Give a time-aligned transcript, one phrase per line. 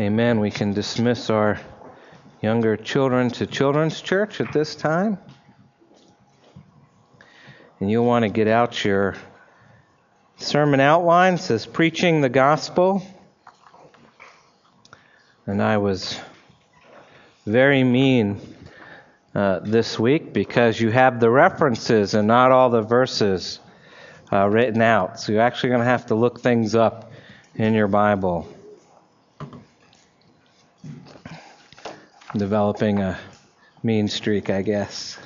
[0.00, 0.38] Amen.
[0.38, 1.58] We can dismiss our
[2.40, 5.18] younger children to Children's Church at this time.
[7.80, 9.16] And you'll want to get out your
[10.36, 11.34] sermon outline.
[11.34, 13.02] It says Preaching the Gospel.
[15.46, 16.20] And I was
[17.44, 18.40] very mean
[19.34, 23.58] uh, this week because you have the references and not all the verses
[24.32, 25.18] uh, written out.
[25.18, 27.10] So you're actually going to have to look things up
[27.56, 28.48] in your Bible.
[32.36, 33.18] Developing a
[33.82, 35.18] mean streak, I guess.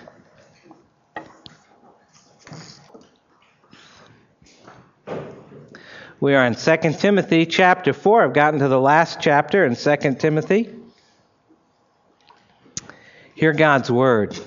[6.21, 8.23] We are in 2 Timothy chapter 4.
[8.23, 10.71] I've gotten to the last chapter in 2 Timothy.
[13.35, 14.39] Hear God's word.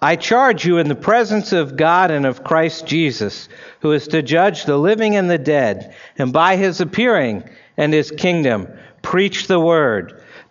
[0.00, 4.22] I charge you in the presence of God and of Christ Jesus, who is to
[4.22, 7.44] judge the living and the dead, and by his appearing
[7.76, 8.66] and his kingdom,
[9.02, 10.22] preach the word.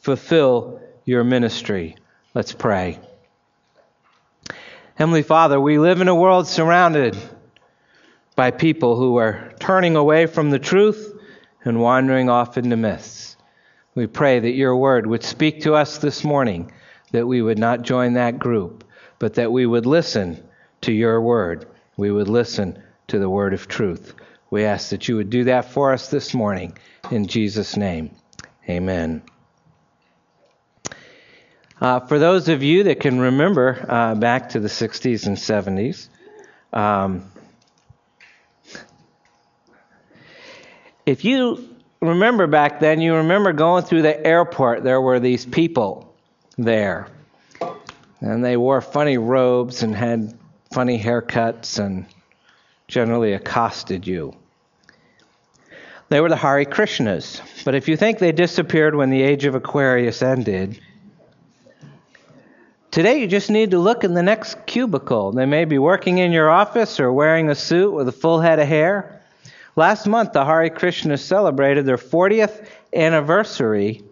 [0.00, 1.96] fulfill your ministry.
[2.34, 2.98] Let's pray.
[4.94, 7.16] Heavenly Father, we live in a world surrounded
[8.34, 11.14] by people who are turning away from the truth
[11.64, 13.36] and wandering off into myths.
[13.94, 16.72] We pray that your word would speak to us this morning,
[17.12, 18.84] that we would not join that group,
[19.18, 20.42] but that we would listen
[20.82, 21.66] to your word.
[21.96, 24.14] We would listen to the word of truth.
[24.50, 26.76] We ask that you would do that for us this morning.
[27.10, 28.10] In Jesus' name,
[28.68, 29.22] amen.
[31.80, 36.08] Uh, for those of you that can remember uh, back to the 60s and 70s,
[36.72, 37.30] um,
[41.06, 41.68] if you
[42.00, 46.12] remember back then, you remember going through the airport, there were these people
[46.56, 47.08] there.
[48.20, 50.36] And they wore funny robes and had
[50.72, 52.06] funny haircuts and
[52.88, 54.34] generally accosted you.
[56.08, 57.40] They were the Hare Krishnas.
[57.64, 60.80] But if you think they disappeared when the age of Aquarius ended,
[62.98, 65.30] today you just need to look in the next cubicle.
[65.30, 68.58] They may be working in your office or wearing a suit with a full head
[68.58, 69.22] of hair.
[69.76, 74.02] Last month, the Hare Krishnas celebrated their 40th anniversary,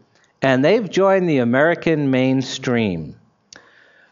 [0.40, 3.16] and they've joined the American mainstream.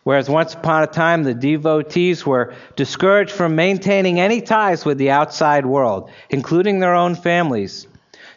[0.02, 5.12] Whereas once upon a time, the devotees were discouraged from maintaining any ties with the
[5.12, 7.86] outside world, including their own families.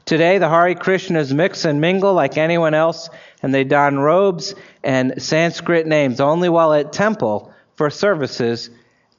[0.05, 3.09] Today, the Hare Krishnas mix and mingle like anyone else,
[3.41, 8.69] and they don robes and Sanskrit names only while at temple for services,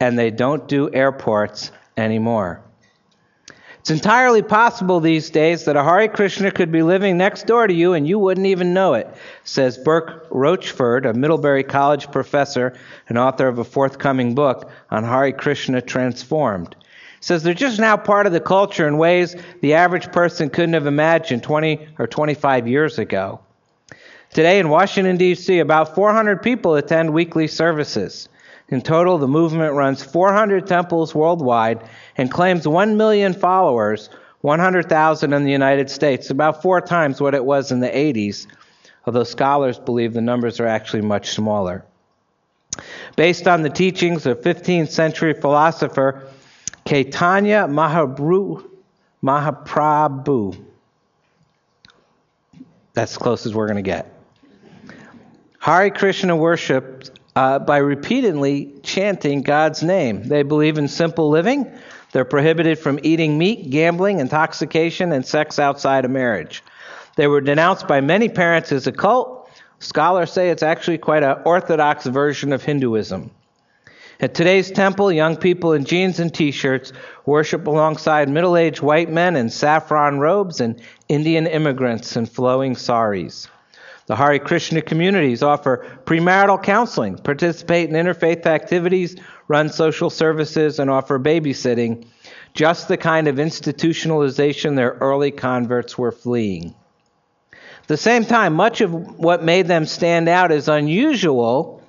[0.00, 2.62] and they don't do airports anymore.
[3.88, 7.72] It's entirely possible these days that a Hare Krishna could be living next door to
[7.72, 9.08] you and you wouldn't even know it,
[9.44, 12.76] says Burke Rochford, a Middlebury College professor
[13.08, 16.76] and author of a forthcoming book on Hare Krishna Transformed.
[17.20, 20.86] Says they're just now part of the culture in ways the average person couldn't have
[20.86, 23.40] imagined 20 or 25 years ago.
[24.32, 28.28] Today in Washington, D.C., about 400 people attend weekly services.
[28.68, 31.82] In total, the movement runs 400 temples worldwide
[32.16, 34.10] and claims 1 million followers,
[34.42, 38.46] 100,000 in the United States, about four times what it was in the 80s,
[39.06, 41.84] although scholars believe the numbers are actually much smaller.
[43.16, 46.28] Based on the teachings of 15th century philosopher
[46.84, 48.64] Caitanya Mahabru,
[49.22, 50.64] Mahaprabhu.
[52.92, 54.17] That's as close as we're going to get.
[55.58, 57.04] Hare Krishna worship
[57.34, 60.24] uh, by repeatedly chanting God's name.
[60.24, 61.70] They believe in simple living.
[62.12, 66.62] They're prohibited from eating meat, gambling, intoxication, and sex outside of marriage.
[67.16, 69.50] They were denounced by many parents as a cult.
[69.80, 73.30] Scholars say it's actually quite an orthodox version of Hinduism.
[74.20, 76.92] At today's temple, young people in jeans and t shirts
[77.26, 83.48] worship alongside middle aged white men in saffron robes and Indian immigrants in flowing saris.
[84.08, 89.16] The Hare Krishna communities offer premarital counseling, participate in interfaith activities,
[89.48, 92.06] run social services, and offer babysitting,
[92.54, 96.74] just the kind of institutionalization their early converts were fleeing.
[97.52, 101.82] At the same time, much of what made them stand out as unusual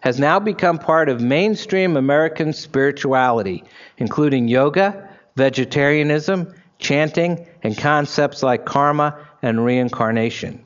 [0.00, 3.62] has now become part of mainstream American spirituality,
[3.98, 5.06] including yoga,
[5.36, 10.64] vegetarianism, chanting, and concepts like karma and reincarnation.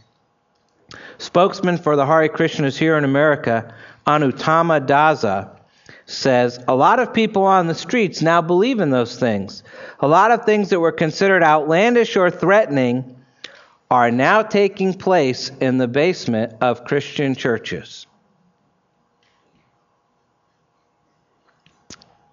[1.23, 3.73] Spokesman for the Hare Krishnas here in America,
[4.07, 5.57] Anuttama Dasa,
[6.05, 9.63] says a lot of people on the streets now believe in those things.
[10.01, 13.17] A lot of things that were considered outlandish or threatening
[13.89, 18.07] are now taking place in the basement of Christian churches.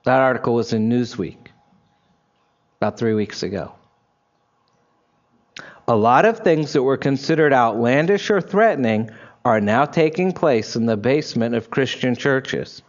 [0.03, 1.37] That article was in Newsweek
[2.79, 3.73] about three weeks ago.
[5.89, 9.09] A lot of things that were considered outlandish or threatening
[9.43, 12.83] are now taking place in the basement of Christian churches.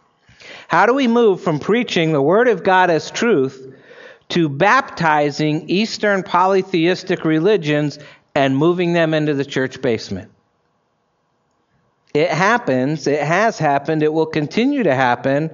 [0.67, 3.73] How do we move from preaching the Word of God as truth
[4.29, 7.97] to baptizing Eastern polytheistic religions
[8.35, 10.29] and moving them into the church basement?
[12.13, 15.49] It happens, it has happened, it will continue to happen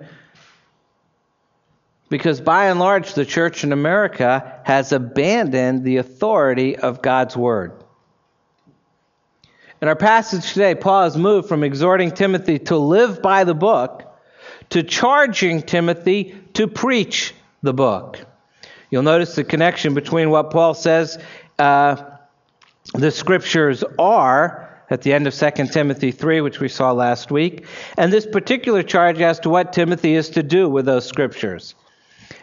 [2.10, 7.74] because by and large, the church in America has abandoned the authority of God's word.
[9.82, 14.04] In our passage today, Paul has moved from exhorting Timothy to live by the book
[14.70, 18.20] to charging Timothy to preach the book.
[18.90, 21.20] You'll notice the connection between what Paul says
[21.60, 22.04] uh,
[22.94, 27.66] the scriptures are at the end of 2 Timothy 3, which we saw last week,
[27.98, 31.76] and this particular charge as to what Timothy is to do with those scriptures.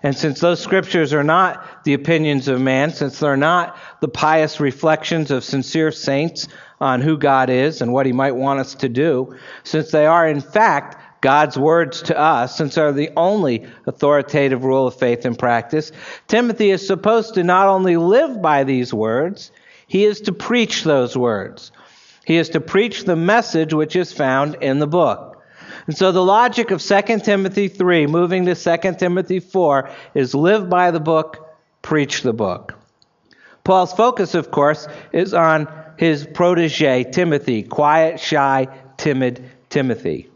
[0.02, 4.60] And since those scriptures are not the opinions of man, since they're not the pious
[4.60, 6.48] reflections of sincere saints
[6.80, 10.28] on who God is and what he might want us to do, since they are
[10.28, 15.38] in fact God's words to us, since they're the only authoritative rule of faith and
[15.38, 15.90] practice,
[16.28, 19.50] Timothy is supposed to not only live by these words,
[19.86, 21.72] he is to preach those words.
[22.26, 25.33] He is to preach the message which is found in the book.
[25.86, 30.70] And so the logic of 2 Timothy 3, moving to 2 Timothy 4, is live
[30.70, 32.74] by the book, preach the book.
[33.64, 40.28] Paul's focus, of course, is on his protege, Timothy, quiet, shy, timid Timothy.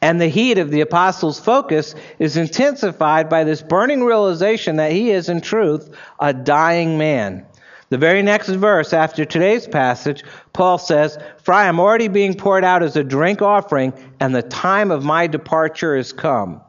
[0.00, 5.10] And the heat of the apostle's focus is intensified by this burning realization that he
[5.10, 7.44] is, in truth, a dying man.
[7.90, 12.64] The very next verse after today's passage, Paul says, For I am already being poured
[12.64, 16.60] out as a drink offering, and the time of my departure is come.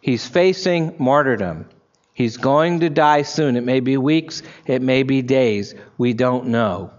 [0.00, 1.68] He's facing martyrdom.
[2.14, 3.56] He's going to die soon.
[3.56, 5.74] It may be weeks, it may be days.
[5.98, 6.92] We don't know.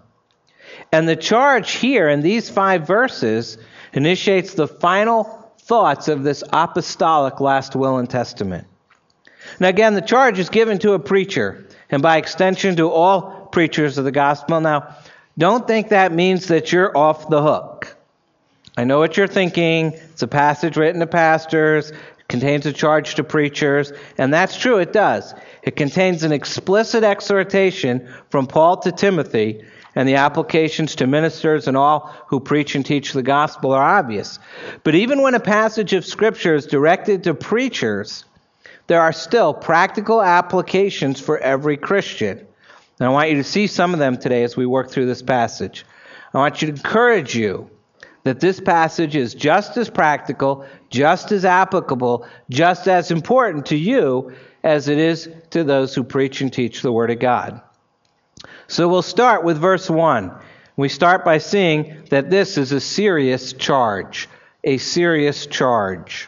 [0.92, 3.58] And the charge here in these five verses
[3.94, 8.68] initiates the final thoughts of this apostolic last will and testament.
[9.60, 13.98] Now, again, the charge is given to a preacher and by extension to all preachers
[13.98, 14.60] of the gospel.
[14.60, 14.96] Now,
[15.38, 17.96] don't think that means that you're off the hook.
[18.76, 19.94] I know what you're thinking.
[19.94, 21.92] It's a passage written to pastors,
[22.28, 25.34] contains a charge to preachers, and that's true, it does.
[25.64, 29.64] It contains an explicit exhortation from Paul to Timothy,
[29.96, 34.38] and the applications to ministers and all who preach and teach the gospel are obvious.
[34.84, 38.24] But even when a passage of Scripture is directed to preachers,
[38.88, 42.40] there are still practical applications for every Christian.
[43.00, 45.22] And I want you to see some of them today as we work through this
[45.22, 45.86] passage.
[46.34, 47.70] I want you to encourage you
[48.24, 54.34] that this passage is just as practical, just as applicable, just as important to you
[54.64, 57.62] as it is to those who preach and teach the Word of God.
[58.68, 60.32] So we'll start with verse 1.
[60.76, 64.28] We start by seeing that this is a serious charge.
[64.64, 66.28] A serious charge.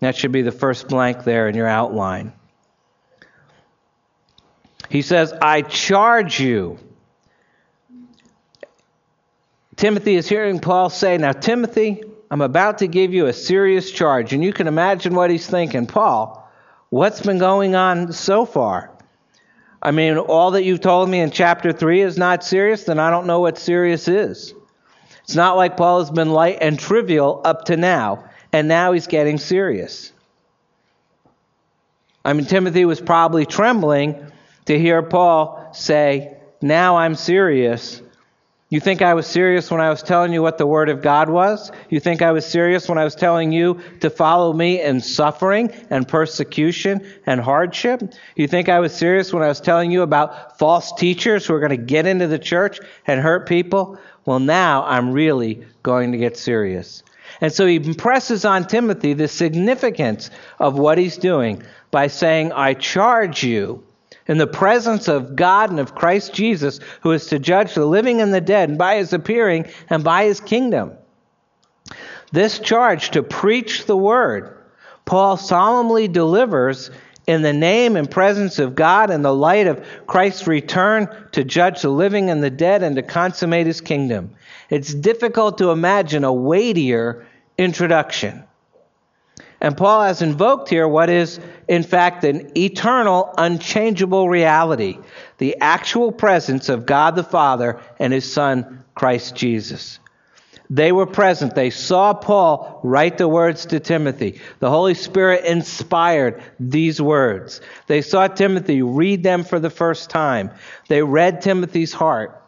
[0.00, 2.32] That should be the first blank there in your outline.
[4.88, 6.78] He says, I charge you.
[9.76, 14.32] Timothy is hearing Paul say, Now, Timothy, I'm about to give you a serious charge.
[14.32, 15.86] And you can imagine what he's thinking.
[15.86, 16.48] Paul,
[16.90, 18.90] what's been going on so far?
[19.80, 23.10] I mean, all that you've told me in chapter 3 is not serious, then I
[23.10, 24.52] don't know what serious is.
[25.22, 29.06] It's not like Paul has been light and trivial up to now and now he's
[29.06, 30.12] getting serious.
[32.24, 34.30] I mean, Timothy was probably trembling
[34.66, 38.02] to hear Paul say, Now I'm serious.
[38.70, 41.30] You think I was serious when I was telling you what the Word of God
[41.30, 41.72] was?
[41.88, 45.72] You think I was serious when I was telling you to follow me in suffering
[45.88, 48.02] and persecution and hardship?
[48.36, 51.60] You think I was serious when I was telling you about false teachers who are
[51.60, 53.98] going to get into the church and hurt people?
[54.26, 57.02] Well, now I'm really going to get serious.
[57.40, 62.74] And so he impresses on Timothy the significance of what he's doing by saying, I
[62.74, 63.84] charge you
[64.26, 68.20] in the presence of God and of Christ Jesus, who is to judge the living
[68.20, 70.92] and the dead, and by his appearing and by his kingdom.
[72.30, 74.54] This charge to preach the word,
[75.06, 76.90] Paul solemnly delivers
[77.26, 81.82] in the name and presence of God in the light of Christ's return to judge
[81.82, 84.34] the living and the dead and to consummate his kingdom.
[84.70, 87.26] It's difficult to imagine a weightier
[87.58, 88.44] introduction.
[89.60, 94.98] And Paul has invoked here what is, in fact, an eternal, unchangeable reality
[95.38, 100.00] the actual presence of God the Father and his Son, Christ Jesus.
[100.70, 101.54] They were present.
[101.54, 104.40] They saw Paul write the words to Timothy.
[104.58, 107.60] The Holy Spirit inspired these words.
[107.86, 110.50] They saw Timothy read them for the first time.
[110.88, 112.42] They read Timothy's heart.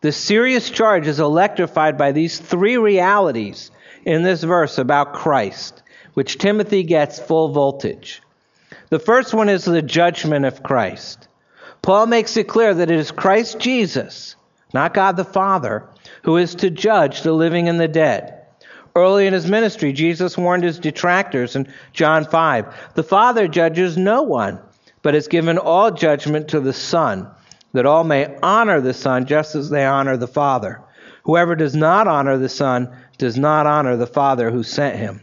[0.00, 3.70] The serious charge is electrified by these three realities
[4.04, 5.82] in this verse about Christ,
[6.14, 8.22] which Timothy gets full voltage.
[8.88, 11.28] The first one is the judgment of Christ.
[11.82, 14.36] Paul makes it clear that it is Christ Jesus,
[14.74, 15.84] not God the Father,
[16.22, 18.36] who is to judge the living and the dead.
[18.94, 24.22] Early in his ministry, Jesus warned his detractors in John 5 The Father judges no
[24.22, 24.58] one,
[25.02, 27.28] but has given all judgment to the Son,
[27.72, 30.82] that all may honor the Son just as they honor the Father.
[31.24, 32.90] Whoever does not honor the Son
[33.20, 35.20] does not honor the Father who sent him.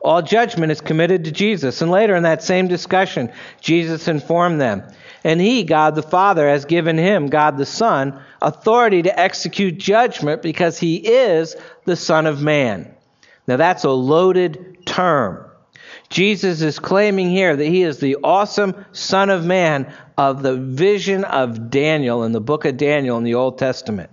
[0.00, 1.80] All judgment is committed to Jesus.
[1.80, 4.82] And later in that same discussion, Jesus informed them
[5.24, 10.42] and he, God the Father, has given him, God the Son, authority to execute judgment
[10.42, 12.94] because he is the Son of Man.
[13.48, 15.44] Now that's a loaded term.
[16.08, 21.24] Jesus is claiming here that he is the awesome Son of Man of the vision
[21.24, 24.10] of Daniel in the book of Daniel in the Old Testament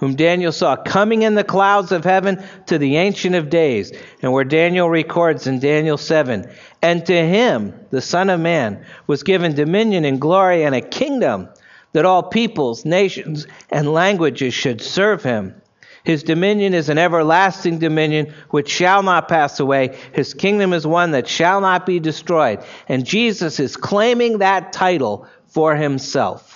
[0.00, 3.92] whom Daniel saw coming in the clouds of heaven to the Ancient of Days,
[4.22, 9.22] and where Daniel records in Daniel 7 And to him, the Son of Man, was
[9.22, 11.50] given dominion and glory and a kingdom
[11.92, 15.60] that all peoples, nations, and languages should serve him.
[16.02, 19.98] His dominion is an everlasting dominion which shall not pass away.
[20.14, 22.64] His kingdom is one that shall not be destroyed.
[22.88, 26.49] And Jesus is claiming that title for himself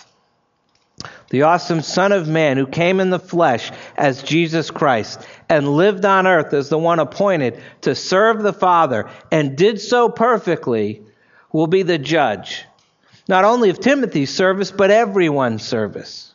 [1.34, 6.04] the awesome Son of Man who came in the flesh as Jesus Christ and lived
[6.04, 11.02] on earth as the one appointed to serve the Father and did so perfectly,
[11.50, 12.64] will be the judge,
[13.26, 16.32] not only of Timothy's service, but everyone's service.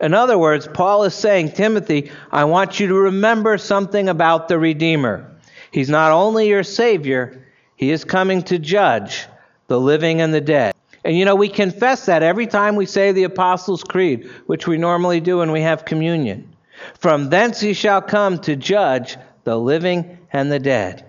[0.00, 4.58] In other words, Paul is saying, Timothy, I want you to remember something about the
[4.58, 5.30] Redeemer.
[5.70, 9.28] He's not only your Savior, He is coming to judge
[9.68, 10.74] the living and the dead.
[11.04, 14.76] And you know, we confess that every time we say the Apostles' Creed, which we
[14.76, 16.54] normally do when we have communion.
[16.98, 21.06] From thence he shall come to judge the living and the dead.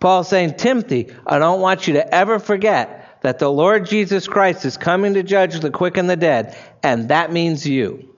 [0.00, 4.64] Paul's saying, Timothy, I don't want you to ever forget that the Lord Jesus Christ
[4.64, 8.14] is coming to judge the quick and the dead, and that means you.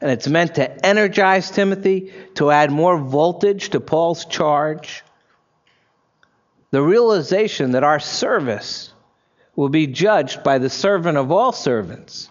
[0.00, 5.04] And it's meant to energize Timothy, to add more voltage to Paul's charge.
[6.72, 8.91] The realization that our service
[9.56, 12.30] will be judged by the servant of all servants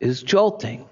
[0.00, 0.86] is jolting.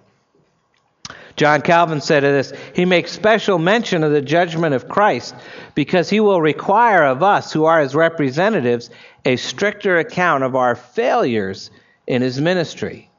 [1.37, 5.35] John Calvin said of this, he makes special mention of the judgment of Christ
[5.75, 8.91] because he will require of us, who are his representatives,
[9.25, 11.71] a stricter account of our failures
[12.07, 13.11] in his ministry.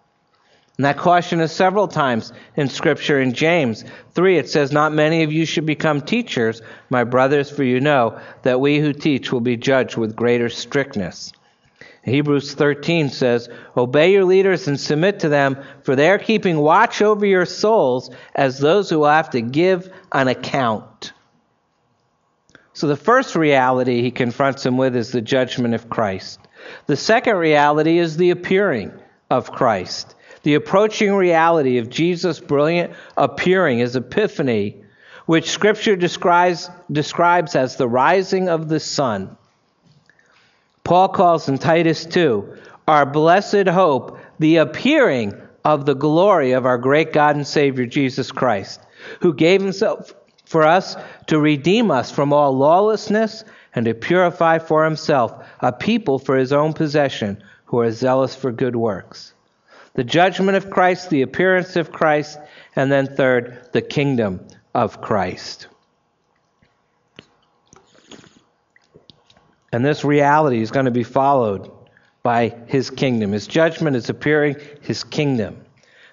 [0.77, 3.19] And that caution is several times in Scripture.
[3.19, 7.63] In James 3, it says, Not many of you should become teachers, my brothers, for
[7.63, 11.33] you know that we who teach will be judged with greater strictness.
[12.03, 17.01] Hebrews 13 says, Obey your leaders and submit to them, for they are keeping watch
[17.01, 21.13] over your souls as those who will have to give an account.
[22.73, 26.39] So the first reality he confronts him with is the judgment of Christ.
[26.87, 28.91] The second reality is the appearing
[29.29, 30.15] of Christ.
[30.43, 34.83] The approaching reality of Jesus' brilliant appearing, his epiphany,
[35.27, 39.37] which Scripture describes, describes as the rising of the sun.
[40.91, 42.53] Paul calls in Titus 2
[42.85, 45.33] our blessed hope, the appearing
[45.63, 48.81] of the glory of our great God and Savior Jesus Christ,
[49.21, 54.83] who gave himself for us to redeem us from all lawlessness and to purify for
[54.83, 55.31] himself
[55.61, 59.33] a people for his own possession who are zealous for good works.
[59.93, 62.37] The judgment of Christ, the appearance of Christ,
[62.75, 64.45] and then third, the kingdom
[64.75, 65.69] of Christ.
[69.71, 71.71] And this reality is going to be followed
[72.23, 73.31] by his kingdom.
[73.31, 75.65] His judgment is appearing, his kingdom.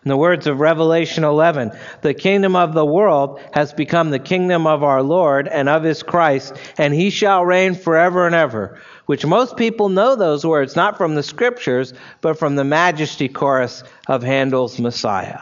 [0.05, 1.73] In the words of Revelation 11,
[2.03, 6.03] the kingdom of the world has become the kingdom of our Lord and of his
[6.03, 8.79] Christ, and he shall reign forever and ever.
[9.07, 13.83] Which most people know those words, not from the scriptures, but from the majesty chorus
[14.07, 15.41] of Handel's Messiah.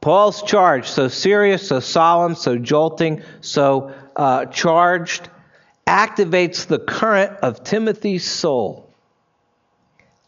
[0.00, 5.28] Paul's charge, so serious, so solemn, so jolting, so uh, charged,
[5.88, 8.90] activates the current of Timothy's soul.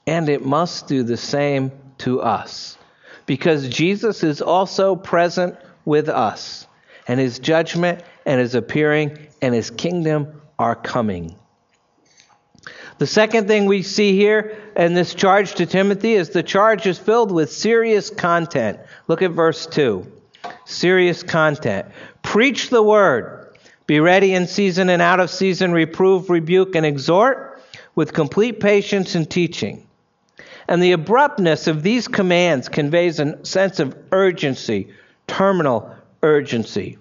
[0.07, 2.79] And it must do the same to us
[3.27, 6.67] because Jesus is also present with us,
[7.07, 11.37] and his judgment and his appearing and his kingdom are coming.
[12.99, 16.99] The second thing we see here in this charge to Timothy is the charge is
[16.99, 18.81] filled with serious content.
[19.09, 20.11] Look at verse 2.
[20.65, 21.87] Serious content.
[22.23, 23.40] Preach the word.
[23.91, 27.61] Be ready in season and out of season, reprove, rebuke, and exhort
[27.97, 29.85] with complete patience and teaching.
[30.69, 34.93] And the abruptness of these commands conveys a sense of urgency,
[35.27, 35.93] terminal
[36.23, 36.99] urgency.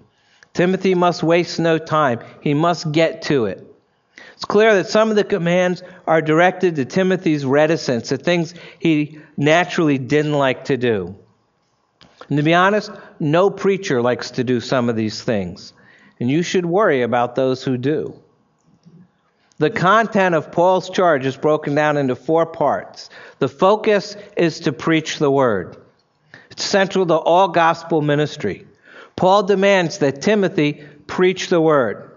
[0.56, 3.64] Timothy must waste no time, he must get to it.
[4.34, 9.20] It's clear that some of the commands are directed to Timothy's reticence, the things he
[9.38, 11.16] naturally didn't like to do.
[12.30, 15.74] And to be honest, no preacher likes to do some of these things.
[16.20, 18.20] And you should worry about those who do.
[19.58, 23.10] The content of Paul's charge is broken down into four parts.
[23.40, 25.78] The focus is to preach the word,
[26.50, 28.66] it's central to all gospel ministry.
[29.16, 32.10] Paul demands that Timothy preach the word.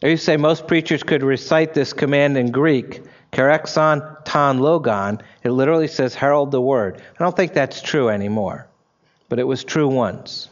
[0.00, 5.20] To say most preachers could recite this command in Greek, kerexon ton logon.
[5.44, 7.02] It literally says herald the word.
[7.18, 8.66] I don't think that's true anymore,
[9.28, 10.48] but it was true once.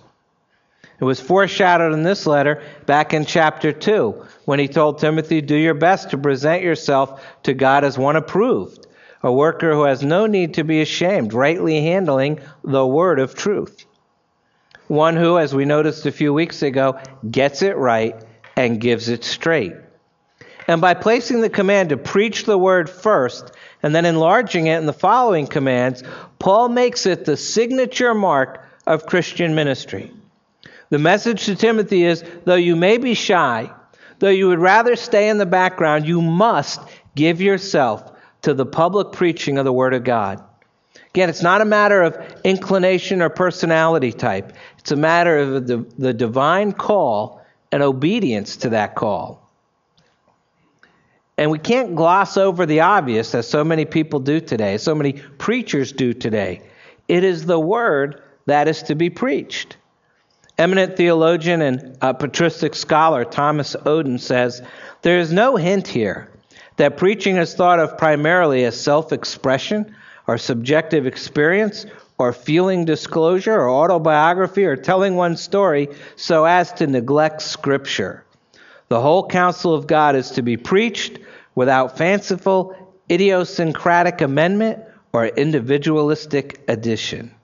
[1.01, 5.57] It was foreshadowed in this letter back in chapter 2 when he told Timothy, Do
[5.57, 8.87] your best to present yourself to God as one approved,
[9.23, 13.87] a worker who has no need to be ashamed, rightly handling the word of truth.
[14.89, 16.99] One who, as we noticed a few weeks ago,
[17.31, 18.17] gets it right
[18.55, 19.73] and gives it straight.
[20.69, 23.53] And by placing the command to preach the word first
[23.83, 26.03] and then enlarging it in the following commands,
[26.39, 30.13] Paul makes it the signature mark of Christian ministry.
[30.91, 33.71] The message to Timothy is though you may be shy,
[34.19, 36.81] though you would rather stay in the background, you must
[37.15, 40.43] give yourself to the public preaching of the Word of God.
[41.11, 45.79] Again, it's not a matter of inclination or personality type, it's a matter of the,
[45.99, 49.49] the divine call and obedience to that call.
[51.37, 55.15] And we can't gloss over the obvious, as so many people do today, so many
[55.15, 56.63] preachers do today.
[57.09, 59.77] It is the word that is to be preached.
[60.61, 64.61] Eminent theologian and uh, patristic scholar Thomas Oden says
[65.01, 66.29] there is no hint here
[66.77, 69.97] that preaching is thought of primarily as self expression
[70.27, 71.87] or subjective experience
[72.19, 78.23] or feeling disclosure or autobiography or telling one's story so as to neglect Scripture.
[78.89, 81.21] The whole counsel of God is to be preached
[81.55, 82.77] without fanciful,
[83.11, 84.81] idiosyncratic amendment
[85.15, 87.35] or individualistic addition.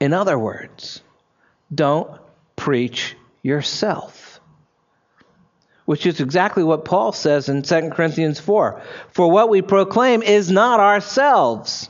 [0.00, 1.02] In other words,
[1.74, 2.10] don't
[2.56, 4.40] preach yourself.
[5.84, 8.82] Which is exactly what Paul says in 2 Corinthians 4.
[9.10, 11.88] For what we proclaim is not ourselves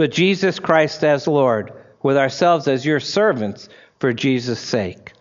[0.00, 5.12] but Jesus Christ as Lord, with ourselves as your servants for Jesus' sake.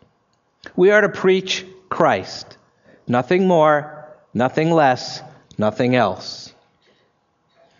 [0.78, 2.56] We are to preach Christ,
[3.06, 5.22] nothing more, nothing less,
[5.58, 6.54] nothing else.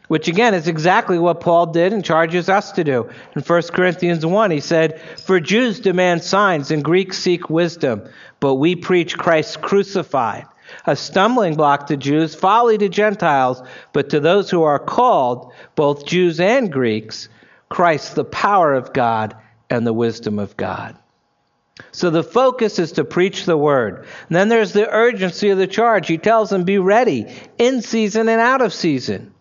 [0.10, 3.10] Which again is exactly what Paul did and charges us to do.
[3.36, 8.56] In 1 Corinthians 1, he said, For Jews demand signs and Greeks seek wisdom, but
[8.56, 10.46] we preach Christ crucified
[10.86, 13.62] a stumbling block to Jews, folly to Gentiles,
[13.94, 17.30] but to those who are called, both Jews and Greeks,
[17.70, 19.36] Christ, the power of God
[19.70, 20.96] and the wisdom of God.
[21.92, 24.06] So the focus is to preach the word.
[24.28, 26.08] And then there's the urgency of the charge.
[26.08, 29.34] He tells them, be ready in season and out of season.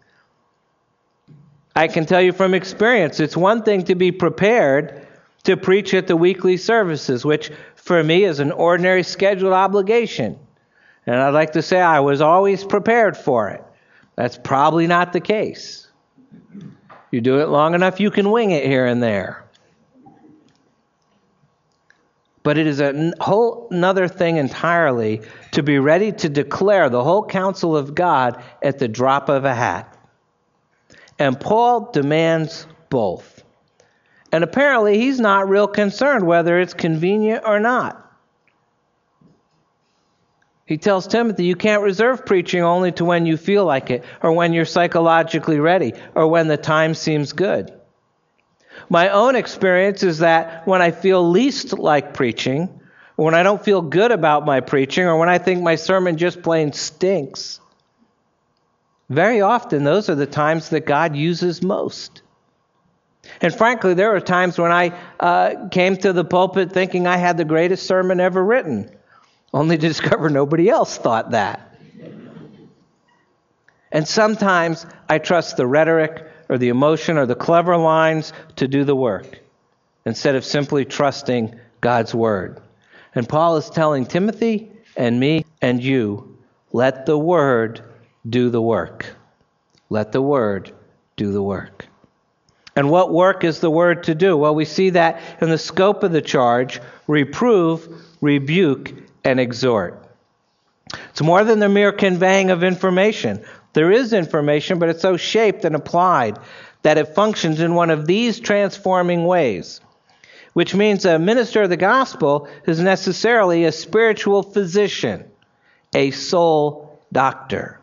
[1.79, 5.07] I can tell you from experience, it's one thing to be prepared
[5.45, 10.41] to preach at the weekly services, which for me is an ordinary scheduled obligation.
[11.07, 13.63] And I'd like to say I was always prepared for it.
[14.17, 15.87] That's probably not the case.
[17.13, 19.45] You do it long enough, you can wing it here and there.
[22.43, 27.25] But it is a whole another thing entirely to be ready to declare the whole
[27.25, 29.95] counsel of God at the drop of a hat.
[31.19, 33.43] And Paul demands both.
[34.31, 38.05] And apparently, he's not real concerned whether it's convenient or not.
[40.67, 44.33] He tells Timothy, you can't reserve preaching only to when you feel like it, or
[44.33, 47.73] when you're psychologically ready, or when the time seems good.
[48.91, 52.69] My own experience is that when I feel least like preaching,
[53.17, 56.43] when I don't feel good about my preaching, or when I think my sermon just
[56.43, 57.61] plain stinks,
[59.09, 62.23] very often those are the times that God uses most.
[63.41, 67.37] And frankly, there were times when I uh, came to the pulpit thinking I had
[67.37, 68.91] the greatest sermon ever written
[69.53, 71.65] only to discover nobody else thought that.
[73.91, 78.85] And sometimes I trust the rhetoric or the emotion or the clever lines to do
[78.85, 79.39] the work
[80.05, 82.61] instead of simply trusting God's word.
[83.15, 86.37] And Paul is telling Timothy and me and you
[86.73, 87.83] let the word
[88.29, 89.07] do the work.
[89.91, 90.73] Let the word
[91.17, 91.87] do the work.
[92.77, 94.37] And what work is the word to do?
[94.37, 97.89] Well, we see that in the scope of the charge reprove,
[98.21, 100.05] rebuke, and exhort.
[101.11, 103.45] It's more than the mere conveying of information.
[103.73, 106.39] There is information, but it's so shaped and applied
[106.83, 109.81] that it functions in one of these transforming ways,
[110.53, 115.25] which means a minister of the gospel is necessarily a spiritual physician,
[115.95, 117.78] a soul doctor,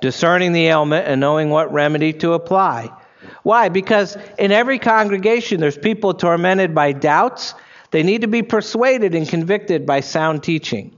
[0.00, 2.90] discerning the ailment and knowing what remedy to apply.
[3.42, 3.68] Why?
[3.68, 7.54] Because in every congregation, there's people tormented by doubts.
[7.90, 10.96] They need to be persuaded and convicted by sound teaching.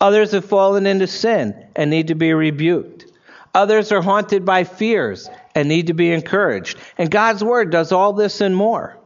[0.00, 3.06] Others have fallen into sin and need to be rebuked.
[3.54, 6.78] Others are haunted by fears and need to be encouraged.
[6.96, 8.96] And God's Word does all this and more.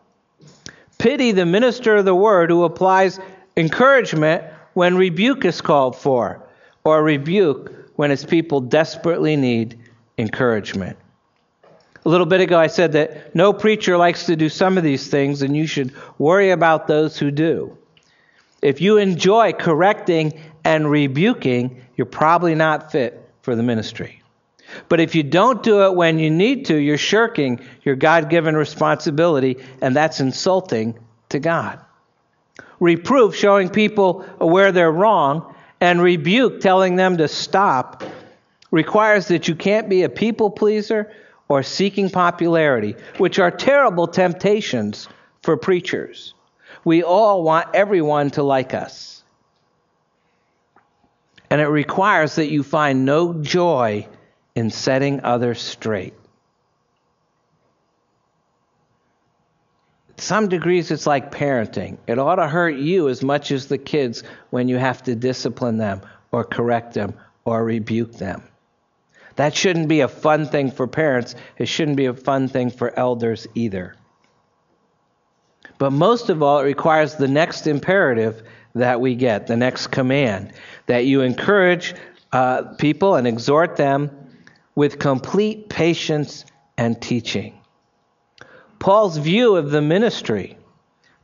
[0.98, 3.18] Pity the minister of the Word who applies
[3.56, 6.42] encouragement when rebuke is called for,
[6.84, 9.78] or rebuke when his people desperately need
[10.18, 10.98] encouragement.
[12.04, 15.08] A little bit ago, I said that no preacher likes to do some of these
[15.08, 17.78] things, and you should worry about those who do.
[18.60, 24.22] If you enjoy correcting and rebuking, you're probably not fit for the ministry.
[24.88, 28.56] But if you don't do it when you need to, you're shirking your God given
[28.56, 30.98] responsibility, and that's insulting
[31.30, 31.78] to God.
[32.80, 35.53] Reproof, showing people where they're wrong,
[35.84, 38.02] and rebuke, telling them to stop,
[38.70, 41.12] requires that you can't be a people pleaser
[41.46, 45.08] or seeking popularity, which are terrible temptations
[45.42, 46.32] for preachers.
[46.84, 49.22] We all want everyone to like us.
[51.50, 54.08] And it requires that you find no joy
[54.54, 56.14] in setting others straight.
[60.16, 61.98] Some degrees, it's like parenting.
[62.06, 65.78] It ought to hurt you as much as the kids when you have to discipline
[65.78, 68.42] them or correct them or rebuke them.
[69.36, 71.34] That shouldn't be a fun thing for parents.
[71.58, 73.96] It shouldn't be a fun thing for elders either.
[75.78, 78.42] But most of all, it requires the next imperative
[78.74, 80.52] that we get, the next command,
[80.86, 81.94] that you encourage
[82.32, 84.10] uh, people and exhort them
[84.74, 86.44] with complete patience
[86.76, 87.58] and teaching.
[88.84, 90.58] Paul's view of the ministry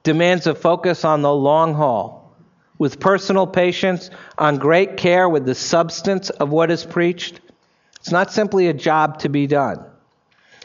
[0.03, 2.35] demands a focus on the long haul,
[2.79, 7.39] with personal patience, on great care with the substance of what is preached,
[7.97, 9.85] it's not simply a job to be done.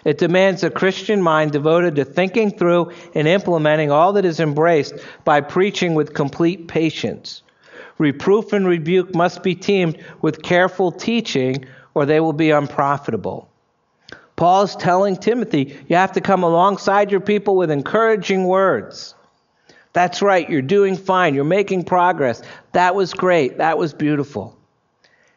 [0.06, 4.94] It demands a Christian mind devoted to thinking through and implementing all that is embraced
[5.26, 7.44] by preaching with complete patience.
[7.98, 13.50] Reproof and rebuke must be teamed with careful teaching, or they will be unprofitable.
[14.36, 19.16] Paul is telling Timothy, you have to come alongside your people with encouraging words.
[19.94, 22.42] That's right, you're doing fine, you're making progress.
[22.74, 24.58] That was great, that was beautiful.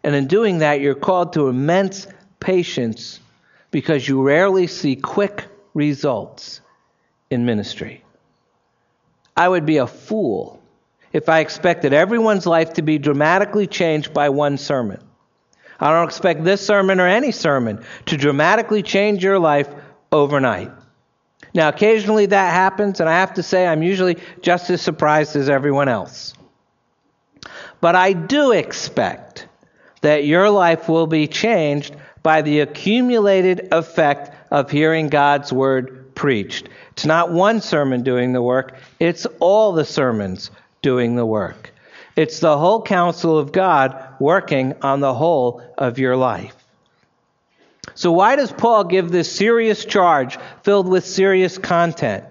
[0.03, 2.09] And in doing that, you're called to immense
[2.41, 3.21] patience
[3.71, 6.61] because you rarely see quick results
[7.31, 8.03] in ministry.
[9.37, 10.61] I would be a fool
[11.13, 15.01] if I expected everyone's life to be dramatically changed by one sermon.
[15.81, 19.69] I don't expect this sermon or any sermon to dramatically change your life
[20.11, 20.73] overnight.
[21.55, 25.49] Now, occasionally that happens, and I have to say I'm usually just as surprised as
[25.49, 26.35] everyone else.
[27.81, 29.47] But I do expect
[30.01, 36.69] that your life will be changed by the accumulated effect of hearing God's word preached.
[36.93, 40.51] It's not one sermon doing the work, it's all the sermons
[40.83, 41.73] doing the work.
[42.17, 46.55] It's the whole counsel of God working on the whole of your life.
[47.95, 52.25] So, why does Paul give this serious charge filled with serious content?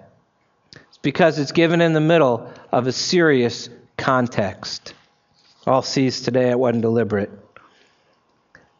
[0.72, 4.94] It's because it's given in the middle of a serious context.
[5.66, 7.30] All C's today, it wasn't deliberate.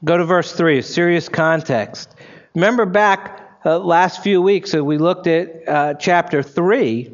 [0.05, 2.14] Go to verse 3, serious context.
[2.55, 7.12] Remember back uh, last few weeks as we looked at uh, chapter 3,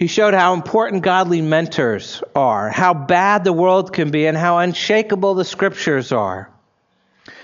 [0.00, 4.56] he showed how important godly mentors are, how bad the world can be, and how
[4.56, 6.50] unshakable the scriptures are.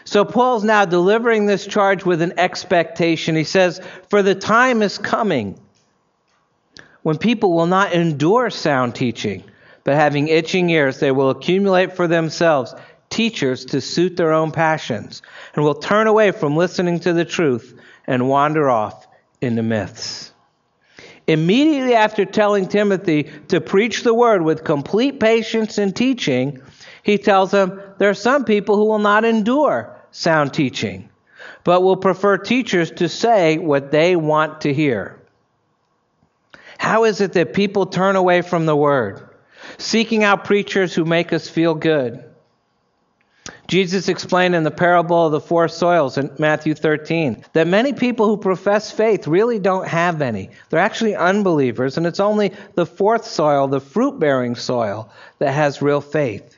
[0.05, 3.37] So Paul's now delivering this charge with an expectation.
[3.37, 5.61] He says, For the time is coming
[7.03, 9.45] when people will not endure sound teaching,
[9.85, 12.75] but having itching ears, they will accumulate for themselves
[13.11, 15.21] teachers to suit their own passions
[15.55, 19.07] and will turn away from listening to the truth and wander off
[19.43, 20.33] into myths.
[21.27, 26.61] Immediately after telling Timothy to preach the word with complete patience and teaching,
[27.03, 31.09] he tells him there are some people who will not endure sound teaching,
[31.65, 35.21] but will prefer teachers to say what they want to hear.
[36.79, 39.29] How is it that people turn away from the word,
[39.79, 42.23] seeking out preachers who make us feel good?
[43.69, 48.27] Jesus explained in the parable of the four soils in Matthew 13 that many people
[48.27, 50.51] who profess faith really don't have any.
[50.69, 55.83] They're actually unbelievers, and it's only the fourth soil, the fruit bearing soil, that has
[55.83, 56.57] real faith.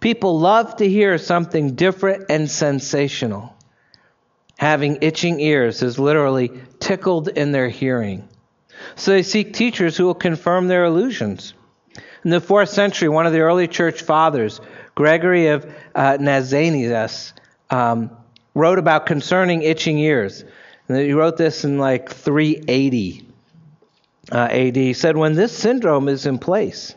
[0.00, 3.54] People love to hear something different and sensational.
[4.58, 8.28] Having itching ears is literally tickled in their hearing.
[8.96, 11.54] So they seek teachers who will confirm their illusions.
[12.24, 14.60] In the fourth century, one of the early church fathers
[14.94, 17.32] Gregory of uh, Nazianzus
[17.70, 18.10] um,
[18.54, 20.44] wrote about concerning itching ears.
[20.88, 23.26] And he wrote this in like 380
[24.30, 24.76] uh, AD.
[24.76, 26.94] He said, When this syndrome is in place,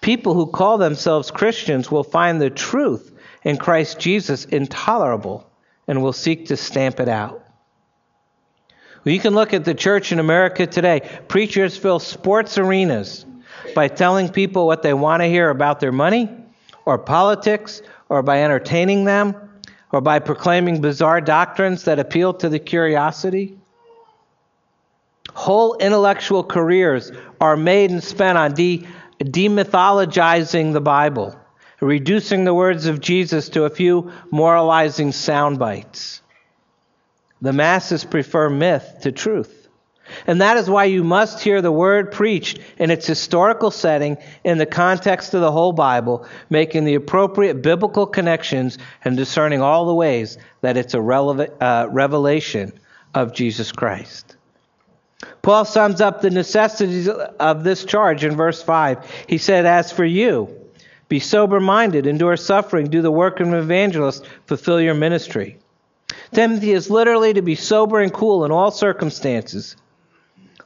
[0.00, 5.48] people who call themselves Christians will find the truth in Christ Jesus intolerable
[5.86, 7.42] and will seek to stamp it out.
[9.04, 11.02] Well, you can look at the church in America today.
[11.28, 13.24] Preachers fill sports arenas
[13.74, 16.28] by telling people what they want to hear about their money
[16.86, 19.34] or politics or by entertaining them
[19.92, 23.58] or by proclaiming bizarre doctrines that appeal to the curiosity.
[25.34, 28.86] Whole intellectual careers are made and spent on de-
[29.20, 31.38] demythologizing the Bible,
[31.80, 36.22] reducing the words of Jesus to a few moralizing sound bites.
[37.42, 39.65] The masses prefer myth to truth.
[40.26, 44.58] And that is why you must hear the word preached in its historical setting in
[44.58, 49.94] the context of the whole Bible, making the appropriate biblical connections and discerning all the
[49.94, 52.72] ways that it's a uh, revelation
[53.14, 54.36] of Jesus Christ.
[55.42, 59.24] Paul sums up the necessities of this charge in verse 5.
[59.28, 60.50] He said, As for you,
[61.08, 65.58] be sober minded, endure suffering, do the work of an evangelist, fulfill your ministry.
[66.32, 69.76] Timothy is literally to be sober and cool in all circumstances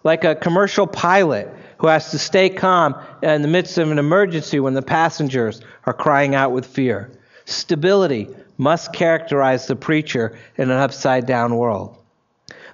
[0.02, 4.60] like a commercial pilot who has to stay calm in the midst of an emergency
[4.60, 7.10] when the passengers are crying out with fear.
[7.46, 11.96] Stability must characterize the preacher in an upside down world.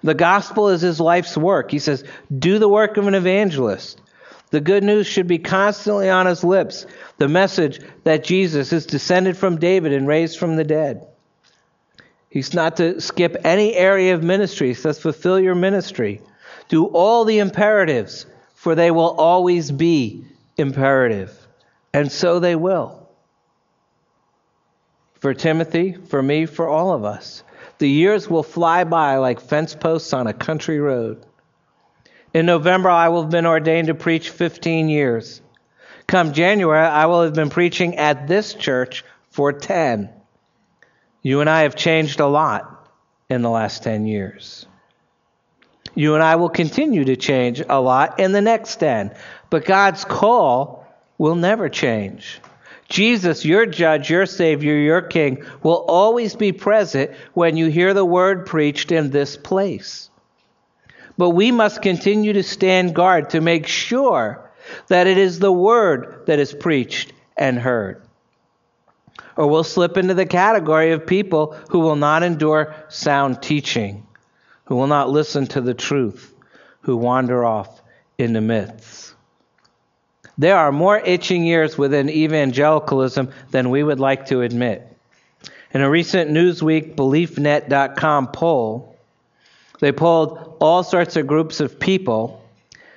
[0.02, 1.70] The gospel is his life's work.
[1.70, 2.04] He says,
[2.36, 4.00] Do the work of an evangelist.
[4.50, 6.86] The good news should be constantly on his lips
[7.18, 11.06] the message that Jesus is descended from David and raised from the dead.
[12.28, 14.68] He's not to skip any area of ministry.
[14.68, 16.20] He says, Fulfill your ministry.
[16.68, 20.24] Do all the imperatives, for they will always be
[20.56, 21.46] imperative.
[21.92, 23.08] And so they will.
[25.20, 27.42] For Timothy, for me, for all of us.
[27.78, 31.24] The years will fly by like fence posts on a country road.
[32.32, 35.40] In November, I will have been ordained to preach 15 years.
[36.06, 40.10] Come January, I will have been preaching at this church for 10.
[41.22, 42.88] You and I have changed a lot
[43.28, 44.66] in the last 10 years.
[45.96, 49.12] You and I will continue to change a lot in the next 10.
[49.48, 52.38] But God's call will never change.
[52.88, 58.04] Jesus, your judge, your Savior, your King, will always be present when you hear the
[58.04, 60.10] word preached in this place.
[61.16, 64.50] But we must continue to stand guard to make sure
[64.88, 68.02] that it is the word that is preached and heard.
[69.34, 74.05] Or we'll slip into the category of people who will not endure sound teaching
[74.66, 76.34] who will not listen to the truth,
[76.82, 77.80] who wander off
[78.18, 79.14] in the myths.
[80.38, 84.86] There are more itching ears within evangelicalism than we would like to admit.
[85.72, 88.96] In a recent Newsweek BeliefNet.com poll,
[89.80, 92.42] they polled all sorts of groups of people.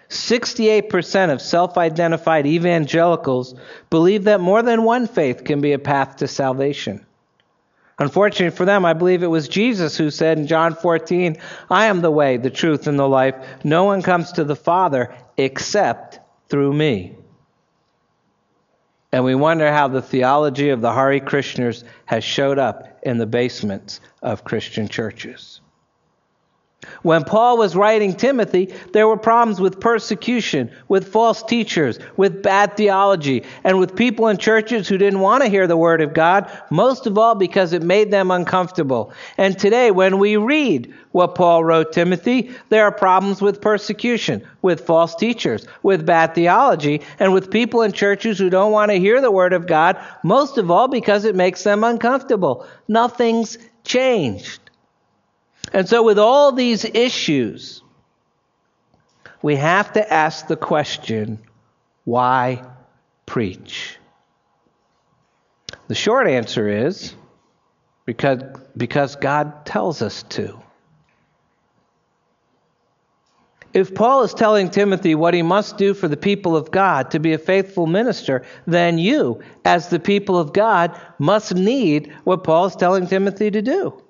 [0.09, 3.53] 68% of self identified evangelicals
[3.89, 7.05] believe that more than one faith can be a path to salvation.
[7.99, 11.37] Unfortunately for them, I believe it was Jesus who said in John 14,
[11.69, 13.35] I am the way, the truth, and the life.
[13.65, 17.15] No one comes to the Father except through me.
[19.11, 23.25] And we wonder how the theology of the Hare Krishnas has showed up in the
[23.25, 25.59] basements of Christian churches.
[27.01, 32.77] When Paul was writing Timothy, there were problems with persecution, with false teachers, with bad
[32.77, 36.49] theology, and with people in churches who didn't want to hear the Word of God,
[36.69, 39.11] most of all because it made them uncomfortable.
[39.37, 44.85] And today, when we read what Paul wrote Timothy, there are problems with persecution, with
[44.85, 49.19] false teachers, with bad theology, and with people in churches who don't want to hear
[49.19, 52.65] the Word of God, most of all because it makes them uncomfortable.
[52.87, 54.68] Nothing's changed.
[55.73, 57.83] And so, with all these issues,
[59.41, 61.39] we have to ask the question
[62.05, 62.63] why
[63.25, 63.97] preach?
[65.87, 67.13] The short answer is
[68.05, 68.41] because,
[68.75, 70.59] because God tells us to.
[73.71, 77.19] If Paul is telling Timothy what he must do for the people of God to
[77.19, 82.65] be a faithful minister, then you, as the people of God, must need what Paul
[82.65, 84.01] is telling Timothy to do.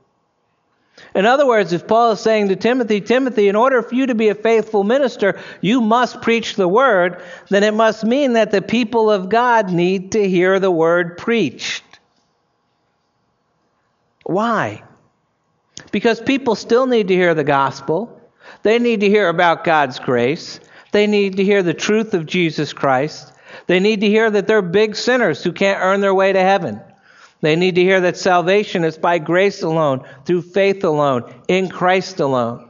[1.15, 4.15] In other words, if Paul is saying to Timothy, Timothy, in order for you to
[4.15, 8.61] be a faithful minister, you must preach the word, then it must mean that the
[8.61, 11.83] people of God need to hear the word preached.
[14.23, 14.83] Why?
[15.91, 18.21] Because people still need to hear the gospel.
[18.61, 20.59] They need to hear about God's grace.
[20.91, 23.33] They need to hear the truth of Jesus Christ.
[23.67, 26.81] They need to hear that they're big sinners who can't earn their way to heaven.
[27.41, 32.19] They need to hear that salvation is by grace alone, through faith alone, in Christ
[32.19, 32.69] alone.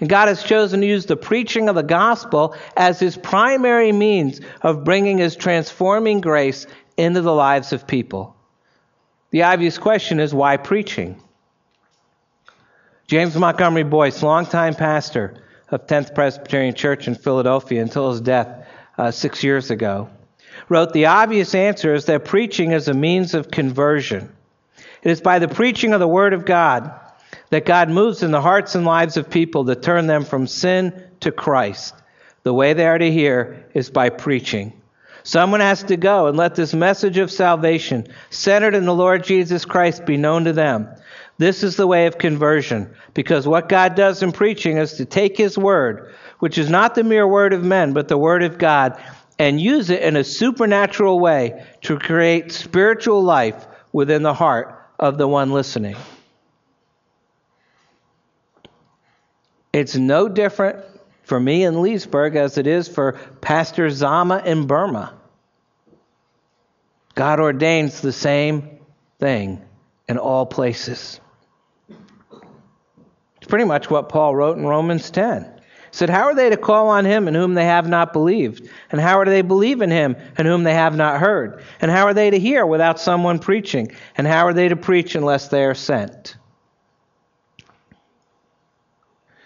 [0.00, 4.40] And God has chosen to use the preaching of the gospel as his primary means
[4.62, 8.34] of bringing his transforming grace into the lives of people.
[9.30, 11.20] The obvious question is why preaching?
[13.06, 18.66] James Montgomery Boice, longtime pastor of 10th Presbyterian Church in Philadelphia until his death
[18.98, 20.10] uh, six years ago,
[20.68, 24.34] wrote The obvious answer is that preaching is a means of conversion.
[25.02, 26.92] It is by the preaching of the Word of God
[27.50, 31.04] that God moves in the hearts and lives of people to turn them from sin
[31.20, 31.94] to Christ.
[32.44, 34.72] The way they are to hear is by preaching.
[35.22, 39.64] Someone has to go and let this message of salvation, centered in the Lord Jesus
[39.64, 40.88] Christ, be known to them.
[41.38, 45.36] This is the way of conversion, because what God does in preaching is to take
[45.36, 49.00] His word, which is not the mere word of men, but the word of God,
[49.42, 55.18] and use it in a supernatural way to create spiritual life within the heart of
[55.18, 55.96] the one listening.
[59.72, 60.84] It's no different
[61.24, 65.12] for me in Leesburg as it is for Pastor Zama in Burma.
[67.16, 68.78] God ordains the same
[69.18, 69.60] thing
[70.08, 71.18] in all places.
[73.38, 75.51] It's pretty much what Paul wrote in Romans 10
[75.92, 78.68] said, How are they to call on him in whom they have not believed?
[78.90, 81.62] And how are they to believe in him in whom they have not heard?
[81.80, 83.92] And how are they to hear without someone preaching?
[84.16, 86.36] And how are they to preach unless they are sent?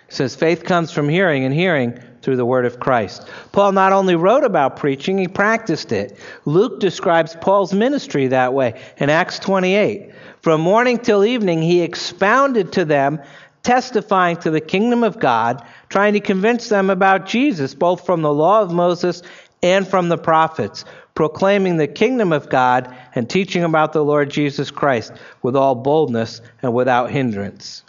[0.09, 3.29] Says, Faith comes from hearing, and hearing through the word of Christ.
[3.53, 6.19] Paul not only wrote about preaching, he practiced it.
[6.45, 10.13] Luke describes Paul's ministry that way in Acts 28.
[10.43, 13.21] From morning till evening, he expounded to them
[13.67, 18.33] testifying to the kingdom of God, trying to convince them about Jesus, both from the
[18.33, 19.25] law of Moses
[19.61, 20.85] and from the prophets,
[21.17, 26.43] proclaiming the kingdom of God and teaching about the Lord Jesus Christ with all boldness
[26.63, 27.83] and without hindrance.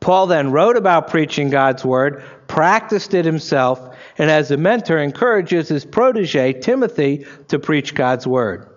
[0.00, 5.68] Paul then wrote about preaching God's word, practiced it himself, and as a mentor encourages
[5.68, 8.71] his protege, Timothy, to preach God's word.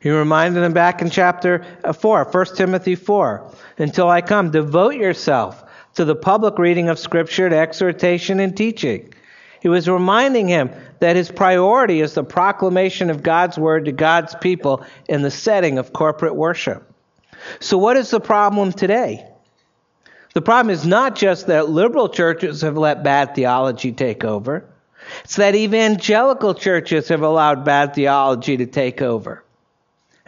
[0.00, 4.94] He reminded them back in chapter uh, 4, 1 Timothy 4, until I come, devote
[4.94, 9.12] yourself to the public reading of Scripture, to exhortation and teaching.
[9.60, 14.34] He was reminding him that his priority is the proclamation of God's word to God's
[14.36, 16.84] people in the setting of corporate worship.
[17.58, 19.26] So, what is the problem today?
[20.34, 24.64] The problem is not just that liberal churches have let bad theology take over,
[25.24, 29.42] it's that evangelical churches have allowed bad theology to take over.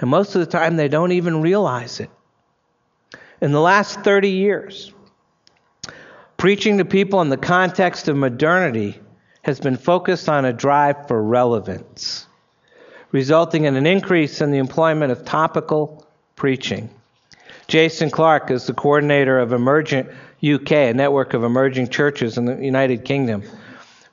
[0.00, 2.10] And most of the time, they don't even realize it.
[3.40, 4.92] In the last 30 years,
[6.36, 8.98] preaching to people in the context of modernity
[9.42, 12.26] has been focused on a drive for relevance,
[13.12, 16.90] resulting in an increase in the employment of topical preaching.
[17.68, 20.08] Jason Clark is the coordinator of Emergent
[20.42, 23.42] UK, a network of emerging churches in the United Kingdom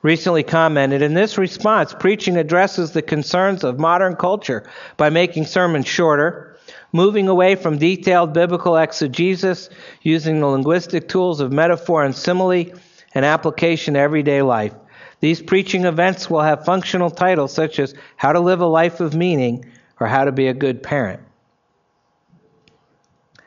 [0.02, 5.86] recently commented In this response, preaching addresses the concerns of modern culture by making sermons
[5.86, 6.56] shorter,
[6.92, 9.68] moving away from detailed biblical exegesis,
[10.02, 12.72] using the linguistic tools of metaphor and simile,
[13.14, 14.74] and application to everyday life.
[15.20, 19.14] These preaching events will have functional titles such as How to Live a Life of
[19.14, 19.64] Meaning
[19.98, 21.20] or How to Be a Good Parent.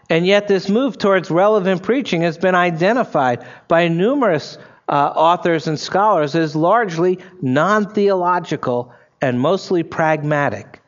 [0.10, 4.58] And yet, this move towards relevant preaching has been identified by numerous
[4.90, 10.82] uh, authors and scholars is largely non theological and mostly pragmatic,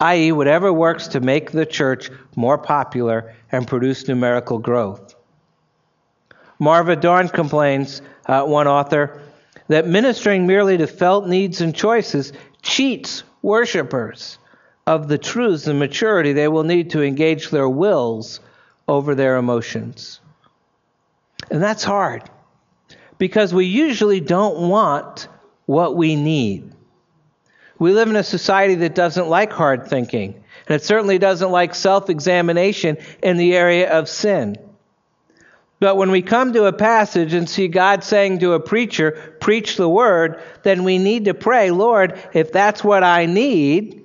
[0.00, 5.14] i.e., whatever works to make the church more popular and produce numerical growth.
[6.58, 9.20] Marva Dawn complains, uh, one author,
[9.68, 14.38] that ministering merely to felt needs and choices cheats worshippers
[14.86, 18.40] of the truths and maturity they will need to engage their wills
[18.86, 20.20] over their emotions.
[21.50, 22.28] And that's hard
[23.22, 25.28] because we usually don't want
[25.66, 26.72] what we need.
[27.78, 31.76] We live in a society that doesn't like hard thinking, and it certainly doesn't like
[31.76, 34.56] self examination in the area of sin.
[35.78, 39.76] But when we come to a passage and see God saying to a preacher, preach
[39.76, 44.04] the word, then we need to pray, Lord, if that's what I need,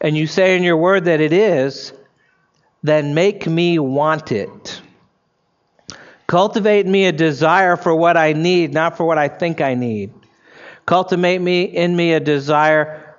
[0.00, 1.92] and you say in your word that it is,
[2.82, 4.82] then make me want it.
[6.28, 10.12] Cultivate me a desire for what I need, not for what I think I need.
[10.84, 13.16] Cultivate me in me a desire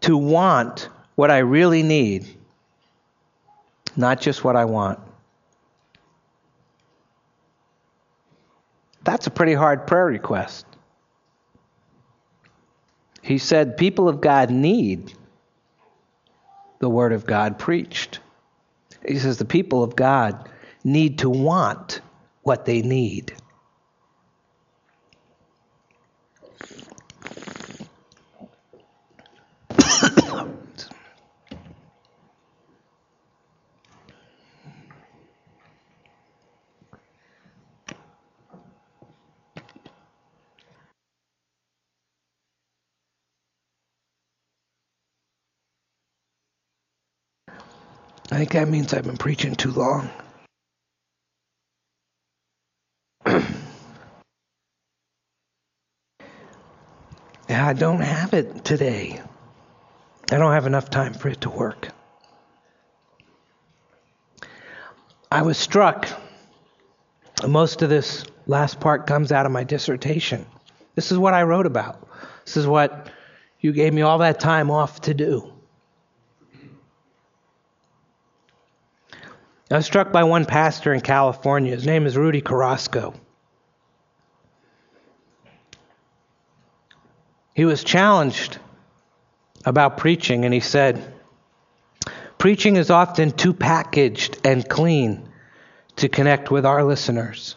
[0.00, 2.26] to want what I really need,
[3.94, 4.98] not just what I want.
[9.04, 10.64] That's a pretty hard prayer request.
[13.20, 15.12] He said, People of God need
[16.78, 18.20] the Word of God preached.
[19.06, 20.48] He says, The people of God
[20.84, 22.00] need to want
[22.46, 23.34] what they need.
[48.32, 50.10] I think that means I've been preaching too long.
[57.56, 59.20] I don't have it today.
[60.30, 61.88] I don't have enough time for it to work.
[65.30, 66.08] I was struck.
[67.46, 70.46] Most of this last part comes out of my dissertation.
[70.94, 72.08] This is what I wrote about.
[72.44, 73.10] This is what
[73.60, 75.52] you gave me all that time off to do.
[79.70, 81.74] I was struck by one pastor in California.
[81.74, 83.14] His name is Rudy Carrasco.
[87.56, 88.58] He was challenged
[89.64, 91.02] about preaching, and he said,
[92.36, 95.26] Preaching is often too packaged and clean
[95.96, 97.56] to connect with our listeners.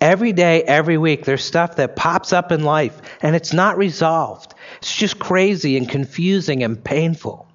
[0.00, 4.54] Every day, every week, there's stuff that pops up in life, and it's not resolved.
[4.78, 7.46] It's just crazy and confusing and painful.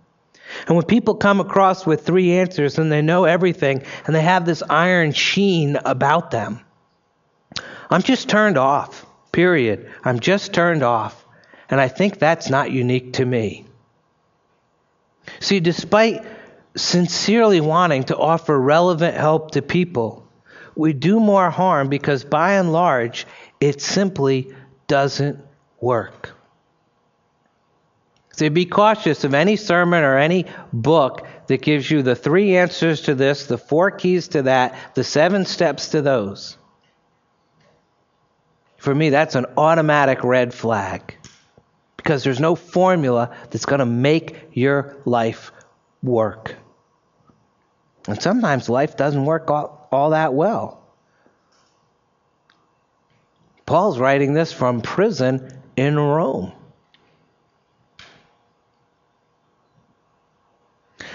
[0.68, 4.46] And when people come across with three answers and they know everything and they have
[4.46, 6.60] this iron sheen about them,
[7.90, 9.90] I'm just turned off, period.
[10.04, 11.25] I'm just turned off.
[11.70, 13.66] And I think that's not unique to me.
[15.40, 16.24] See, despite
[16.76, 20.28] sincerely wanting to offer relevant help to people,
[20.76, 23.26] we do more harm because by and large,
[23.60, 24.54] it simply
[24.88, 25.40] doesn't
[25.80, 26.32] work.
[28.34, 33.02] So be cautious of any sermon or any book that gives you the three answers
[33.02, 36.58] to this, the four keys to that, the seven steps to those.
[38.78, 41.16] For me, that's an automatic red flag
[42.06, 45.52] because there's no formula that's going to make your life
[46.04, 46.54] work.
[48.08, 50.84] And sometimes life doesn't work all, all that well.
[53.66, 56.52] Paul's writing this from prison in Rome.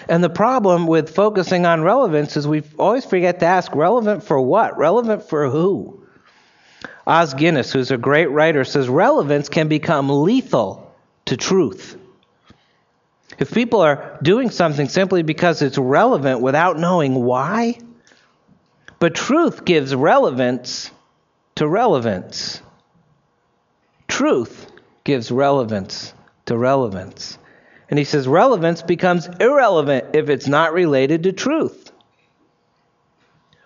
[0.08, 4.40] And the problem with focusing on relevance is we always forget to ask relevant for
[4.40, 4.76] what?
[4.76, 5.99] Relevant for who?
[7.06, 10.94] Os Guinness, who's a great writer, says relevance can become lethal
[11.26, 11.96] to truth.
[13.38, 17.78] If people are doing something simply because it's relevant without knowing why,
[18.98, 20.90] but truth gives relevance
[21.56, 22.60] to relevance.
[24.08, 24.70] Truth
[25.04, 26.12] gives relevance
[26.46, 27.38] to relevance.
[27.88, 31.89] And he says relevance becomes irrelevant if it's not related to truth.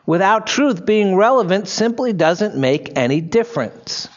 [0.06, 4.08] Without truth being relevant simply doesn't make any difference.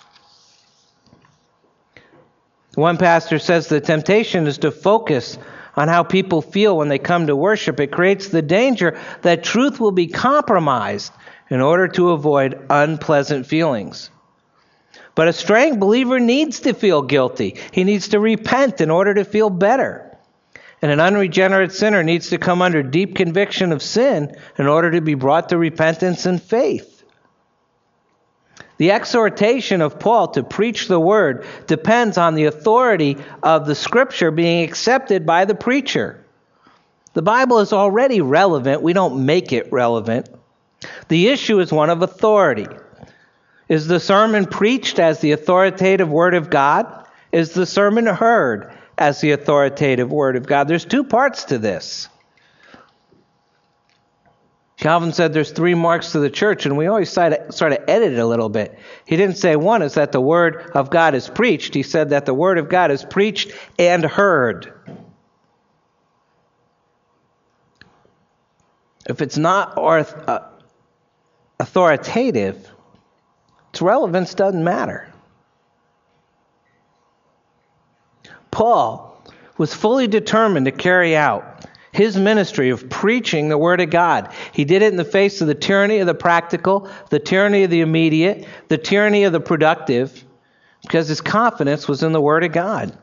[2.75, 5.37] One pastor says the temptation is to focus
[5.75, 7.79] on how people feel when they come to worship.
[7.79, 11.13] It creates the danger that truth will be compromised
[11.49, 14.09] in order to avoid unpleasant feelings.
[15.15, 17.57] But a straying believer needs to feel guilty.
[17.71, 20.06] He needs to repent in order to feel better.
[20.81, 25.01] And an unregenerate sinner needs to come under deep conviction of sin in order to
[25.01, 27.03] be brought to repentance and faith.
[28.77, 34.29] The exhortation of Paul to preach the word depends on the authority of the scripture
[34.29, 36.23] being accepted by the preacher.
[37.13, 40.29] The Bible is already relevant, we don't make it relevant.
[41.07, 42.67] The issue is one of authority.
[43.67, 47.07] Is the sermon preached as the authoritative Word of God?
[47.31, 50.67] Is the sermon heard as the authoritative Word of God?
[50.67, 52.09] There's two parts to this.
[54.77, 58.19] Calvin said there's three marks to the church, and we always sort of, edit it
[58.19, 58.77] a little bit.
[59.05, 61.73] He didn't say one is that the word of God is preached.
[61.73, 64.71] He said that the word of God is preached and heard.
[69.09, 70.41] If it's not uh,
[71.59, 72.69] authoritative,
[73.71, 75.11] its relevance doesn't matter.
[78.57, 79.21] Paul
[79.59, 84.33] was fully determined to carry out his ministry of preaching the Word of God.
[84.51, 87.69] He did it in the face of the tyranny of the practical, the tyranny of
[87.69, 90.25] the immediate, the tyranny of the productive,
[90.81, 92.97] because his confidence was in the Word of God.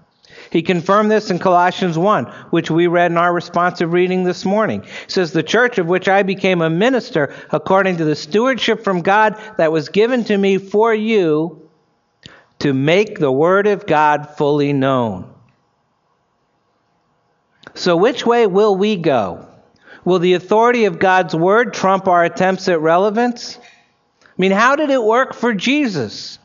[0.50, 4.82] He confirmed this in Colossians 1, which we read in our responsive reading this morning.
[4.82, 9.02] He says, The church of which I became a minister according to the stewardship from
[9.02, 11.70] God that was given to me for you
[12.58, 15.30] to make the Word of God fully known.
[17.74, 19.48] So, which way will we go?
[20.04, 23.58] Will the authority of God's word trump our attempts at relevance?
[24.22, 26.38] I mean, how did it work for Jesus?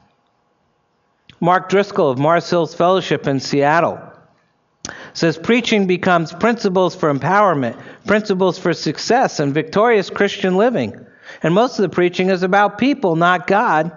[1.39, 4.01] Mark Driscoll of Mars Hills Fellowship in Seattle
[5.13, 11.05] says preaching becomes principles for empowerment, principles for success and victorious Christian living.
[11.43, 13.95] And most of the preaching is about people, not God.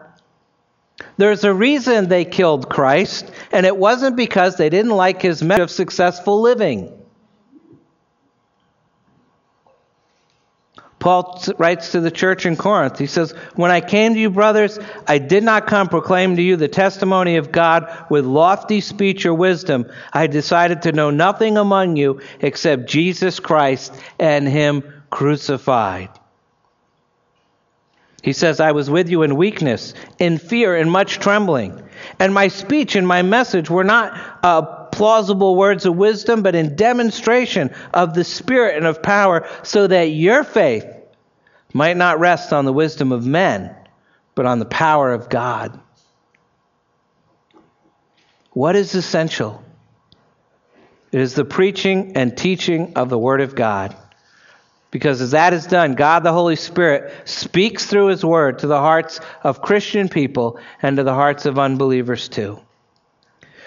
[1.17, 5.63] There's a reason they killed Christ, and it wasn't because they didn't like his method
[5.63, 7.02] of successful living.
[11.03, 12.97] Paul writes to the church in Corinth.
[12.97, 14.79] He says, When I came to you, brothers,
[15.09, 19.35] I did not come proclaim to you the testimony of God with lofty speech or
[19.35, 19.91] wisdom.
[20.13, 26.11] I decided to know nothing among you except Jesus Christ and Him crucified.
[28.23, 31.83] He says, I was with you in weakness, in fear, in much trembling.
[32.21, 36.77] And my speech and my message were not uh, plausible words of wisdom, but in
[36.77, 40.87] demonstration of the Spirit and of power, so that your faith
[41.73, 43.75] might not rest on the wisdom of men,
[44.35, 45.81] but on the power of God.
[48.53, 49.65] What is essential?
[51.11, 53.97] It is the preaching and teaching of the Word of God.
[54.91, 58.79] Because as that is done, God the Holy Spirit speaks through His Word to the
[58.79, 62.61] hearts of Christian people and to the hearts of unbelievers too.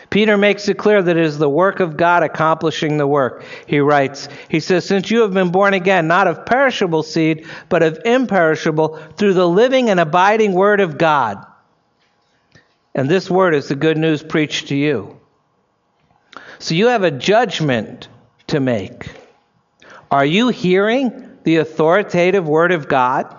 [0.09, 3.43] Peter makes it clear that it is the work of God accomplishing the work.
[3.67, 7.83] He writes, he says, Since you have been born again, not of perishable seed, but
[7.83, 11.45] of imperishable, through the living and abiding Word of God.
[12.93, 15.19] And this Word is the good news preached to you.
[16.59, 18.07] So you have a judgment
[18.47, 19.09] to make.
[20.11, 23.35] Are you hearing the authoritative Word of God?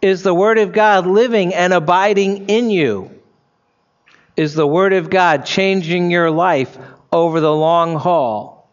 [0.00, 3.13] Is the Word of God living and abiding in you?
[4.36, 6.76] Is the Word of God changing your life
[7.12, 8.68] over the long haul?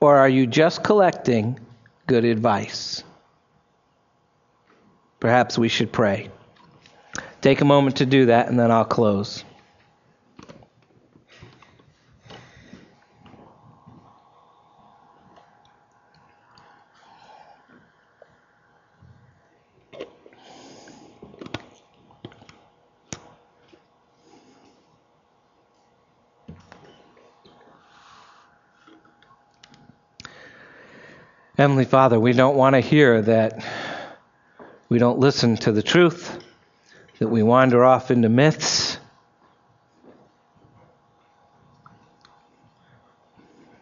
[0.00, 1.58] Or are you just collecting
[2.06, 3.02] good advice?
[5.18, 6.30] Perhaps we should pray.
[7.40, 9.44] Take a moment to do that, and then I'll close.
[31.58, 33.66] Heavenly Father, we don't want to hear that
[34.88, 36.38] we don't listen to the truth,
[37.18, 38.96] that we wander off into myths.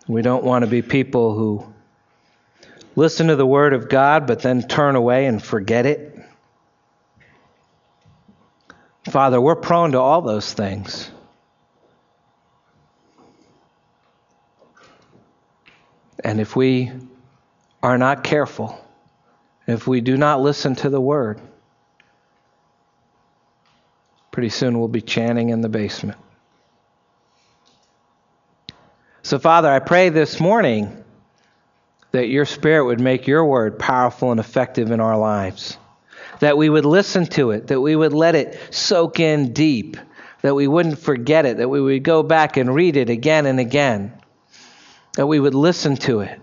[0.09, 1.67] We don't want to be people who
[2.95, 6.19] listen to the Word of God but then turn away and forget it.
[9.11, 11.11] Father, we're prone to all those things.
[16.25, 16.91] And if we
[17.83, 18.79] are not careful,
[19.67, 21.41] if we do not listen to the word,
[24.31, 26.19] pretty soon we'll be chanting in the basement.
[29.23, 31.05] So, Father, I pray this morning
[32.13, 35.77] that your Spirit would make your word powerful and effective in our lives.
[36.41, 39.97] That we would listen to it, that we would let it soak in deep,
[40.43, 43.59] that we wouldn't forget it, that we would go back and read it again and
[43.59, 44.13] again,
[45.15, 46.41] that we would listen to it.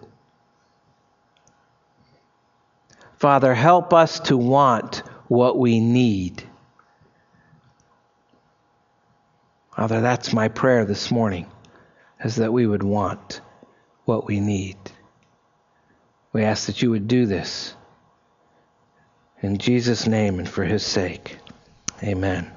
[3.23, 4.97] Father, help us to want
[5.29, 6.43] what we need.
[9.73, 11.45] Father, that's my prayer this morning,
[12.21, 13.39] is that we would want
[14.03, 14.75] what we need.
[16.33, 17.73] We ask that you would do this.
[19.41, 21.37] In Jesus' name and for his sake.
[22.03, 22.52] Amen.